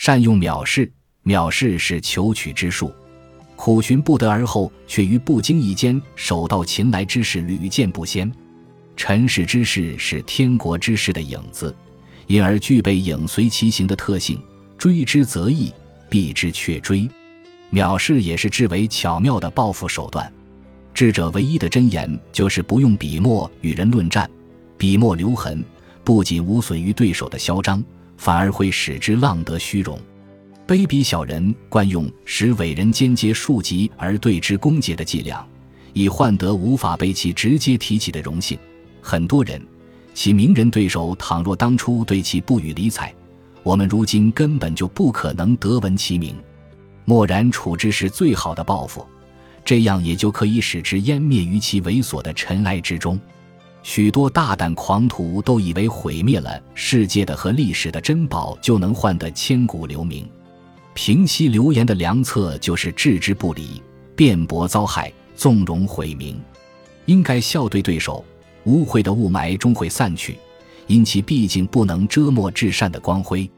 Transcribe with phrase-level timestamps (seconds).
[0.00, 0.90] 善用藐视，
[1.24, 2.90] 藐视是求取之术。
[3.54, 8.32] 苦寻不得而后，却于不经意间手到擒来之事屡见不鲜。
[8.96, 11.76] 尘世之事是天国之事的影子，
[12.28, 14.42] 因而具备影随其形的特性。
[14.78, 15.70] 追之则易，
[16.08, 17.06] 避之却追。
[17.70, 20.32] 藐视也是至为巧妙的报复手段。
[20.94, 24.26] 智者唯一的箴言就是不用笔墨与人论战，
[24.78, 25.62] 笔墨留痕
[26.02, 27.84] 不仅无损于对手的嚣张，
[28.20, 29.98] 反而会使之浪得虚荣。
[30.66, 35.42] 卑鄙小人惯用使伟人间接树敌而对之攻讦的伎俩，
[35.94, 38.58] 以换得无法被其直接提起的荣幸。
[39.00, 39.58] 很多人，
[40.12, 43.10] 其名人对手倘若当初对其不予理睬，
[43.62, 46.36] 我们如今根本就不可能得闻其名。
[47.06, 49.04] 漠然处之是最好的报复，
[49.64, 53.18] 这样也就可以使之湮灭于其猥琐的尘埃之中。
[53.82, 60.28] 许多大胆狂徒都以为毁灭了世界的和历史的珍宝就能换得千古留名。
[60.92, 63.82] 平息流言的良策就是置之不理，
[64.14, 66.38] 辩驳遭害，纵容毁名。
[67.06, 68.24] 应该笑对对手，
[68.64, 70.36] 污秽的雾霾终会散去，
[70.86, 73.50] 因其毕竟不能遮没至善的光辉。